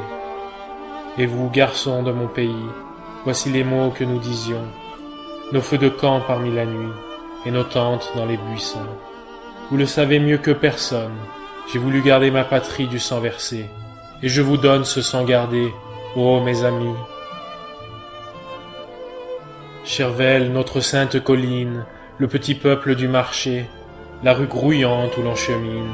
Et 1.20 1.28
vous, 1.28 1.52
garçons 1.52 2.02
de 2.02 2.12
mon 2.12 2.26
pays, 2.28 2.66
voici 3.26 3.52
les 3.52 3.64
mots 3.64 3.92
que 3.92 4.04
nous 4.04 4.18
disions, 4.18 4.66
nos 5.52 5.62
feux 5.62 5.78
de 5.78 5.88
camp 5.88 6.20
parmi 6.26 6.52
la 6.52 6.66
nuit, 6.66 6.92
et 7.46 7.52
nos 7.52 7.64
tentes 7.64 8.12
dans 8.16 8.26
les 8.26 8.38
buissons. 8.38 8.80
Vous 9.70 9.78
le 9.78 9.86
savez 9.86 10.20
mieux 10.20 10.40
que 10.40 10.50
personne, 10.50 11.20
j'ai 11.72 11.78
voulu 11.78 12.02
garder 12.02 12.32
ma 12.32 12.44
patrie 12.44 12.88
du 12.88 12.98
sang 12.98 13.20
versé, 13.20 13.70
et 14.24 14.30
je 14.30 14.42
vous 14.42 14.58
donne 14.58 14.84
ce 14.84 15.04
sang 15.04 15.26
gardé, 15.26 15.72
ô 16.16 16.40
mes 16.40 16.64
amis. 16.64 16.96
Chervel, 19.84 20.52
notre 20.52 20.80
sainte 20.80 21.24
colline, 21.24 21.86
le 22.18 22.28
petit 22.28 22.56
peuple 22.56 22.96
du 22.96 23.08
marché, 23.08 23.68
la 24.24 24.34
rue 24.34 24.48
grouillante 24.48 25.18
où 25.18 25.24
l'on 25.24 25.36
chemine, 25.36 25.92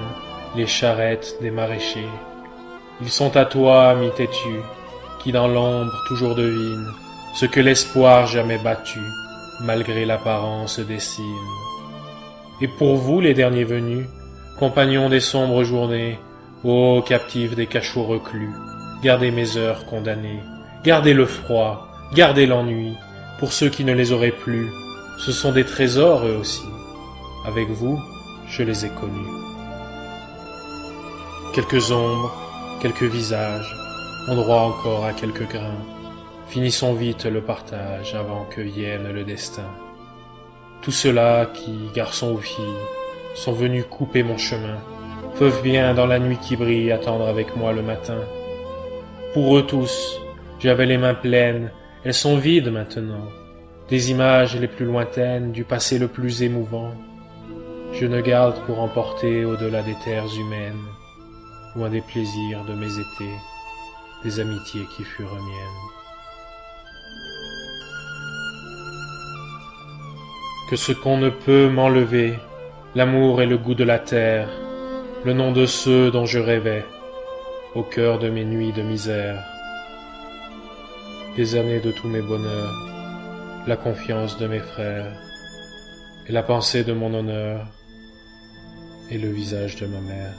les 0.55 0.67
charrettes 0.67 1.37
des 1.41 1.51
maraîchers. 1.51 2.09
Ils 3.01 3.09
sont 3.09 3.37
à 3.37 3.45
toi, 3.45 3.89
ami 3.89 4.09
têtu, 4.11 4.59
qui 5.19 5.31
dans 5.31 5.47
l'ombre 5.47 5.93
toujours 6.07 6.35
devine 6.35 6.87
ce 7.35 7.45
que 7.45 7.59
l'espoir 7.59 8.25
jamais 8.25 8.57
battu, 8.57 8.99
malgré 9.61 10.05
l'apparence 10.05 10.79
des 10.79 10.99
cimes. 10.99 11.23
Et 12.61 12.67
pour 12.67 12.95
vous, 12.95 13.21
les 13.21 13.35
derniers 13.35 13.63
venus, 13.63 14.07
compagnons 14.59 15.09
des 15.09 15.19
sombres 15.19 15.63
journées, 15.63 16.19
ô 16.63 17.03
captifs 17.07 17.55
des 17.55 17.67
cachots 17.67 18.05
reclus, 18.05 18.51
gardez 19.03 19.29
mes 19.29 19.55
heures 19.55 19.85
condamnées, 19.85 20.41
gardez 20.83 21.13
le 21.13 21.27
froid, 21.27 21.87
gardez 22.13 22.47
l'ennui, 22.47 22.93
pour 23.39 23.53
ceux 23.53 23.69
qui 23.69 23.85
ne 23.85 23.93
les 23.93 24.11
auraient 24.11 24.31
plus, 24.31 24.67
ce 25.19 25.31
sont 25.31 25.51
des 25.51 25.65
trésors 25.65 26.25
eux 26.25 26.37
aussi. 26.39 26.65
Avec 27.45 27.69
vous, 27.69 27.99
je 28.49 28.63
les 28.63 28.85
ai 28.85 28.89
connus. 28.89 29.27
Quelques 31.53 31.91
ombres, 31.91 32.33
quelques 32.81 33.03
visages, 33.03 33.75
ont 34.29 34.35
droit 34.35 34.61
encore 34.61 35.05
à 35.05 35.13
quelques 35.13 35.47
grains. 35.47 35.83
Finissons 36.47 36.93
vite 36.93 37.25
le 37.25 37.41
partage 37.41 38.15
avant 38.15 38.45
que 38.45 38.61
vienne 38.61 39.11
le 39.11 39.23
destin. 39.23 39.69
Tous 40.81 40.91
ceux-là 40.91 41.47
qui, 41.47 41.89
garçons 41.93 42.33
ou 42.33 42.37
filles, 42.37 42.85
sont 43.35 43.51
venus 43.51 43.85
couper 43.89 44.23
mon 44.23 44.37
chemin, 44.37 44.77
peuvent 45.37 45.61
bien 45.61 45.93
dans 45.93 46.05
la 46.05 46.19
nuit 46.19 46.37
qui 46.37 46.55
brille 46.55 46.91
attendre 46.91 47.27
avec 47.27 47.55
moi 47.55 47.73
le 47.73 47.81
matin. 47.81 48.19
Pour 49.33 49.57
eux 49.57 49.65
tous, 49.65 50.19
j'avais 50.59 50.85
les 50.85 50.97
mains 50.97 51.13
pleines, 51.13 51.71
elles 52.03 52.13
sont 52.13 52.37
vides 52.37 52.71
maintenant, 52.71 53.27
des 53.89 54.11
images 54.11 54.55
les 54.55 54.67
plus 54.67 54.85
lointaines 54.85 55.51
du 55.51 55.63
passé 55.63 55.99
le 55.99 56.07
plus 56.07 56.43
émouvant. 56.43 56.93
Je 57.93 58.05
ne 58.05 58.21
garde 58.21 58.59
pour 58.65 58.79
emporter 58.79 59.45
au-delà 59.45 59.81
des 59.81 59.95
terres 60.03 60.33
humaines, 60.39 60.85
loin 61.75 61.89
des 61.89 62.01
plaisirs 62.01 62.63
de 62.65 62.73
mes 62.73 62.91
étés, 62.91 63.37
des 64.23 64.39
amitiés 64.39 64.85
qui 64.95 65.03
furent 65.03 65.33
miennes. 65.33 65.97
que 70.67 70.75
ce 70.75 70.91
qu'on 70.91 71.17
ne 71.17 71.29
peut 71.29 71.69
m'enlever, 71.69 72.37
l'amour 72.93 73.41
et 73.41 73.45
le 73.45 73.57
goût 73.57 73.73
de 73.73 73.85
la 73.85 73.99
terre, 73.99 74.49
le 75.23 75.31
nom 75.31 75.53
de 75.53 75.65
ceux 75.65 76.11
dont 76.11 76.25
je 76.25 76.39
rêvais, 76.39 76.83
au 77.73 77.83
cœur 77.83 78.19
de 78.19 78.29
mes 78.29 78.43
nuits 78.43 78.73
de 78.73 78.81
misère, 78.81 79.41
des 81.37 81.55
années 81.55 81.79
de 81.79 81.91
tous 81.91 82.09
mes 82.09 82.21
bonheurs, 82.21 82.75
la 83.65 83.77
confiance 83.77 84.37
de 84.37 84.47
mes 84.47 84.59
frères, 84.59 85.13
et 86.27 86.31
la 86.31 86.43
pensée 86.43 86.83
de 86.83 86.93
mon 86.93 87.13
honneur, 87.13 87.67
et 89.09 89.17
le 89.17 89.29
visage 89.29 89.77
de 89.77 89.87
ma 89.87 90.01
mère. 90.01 90.33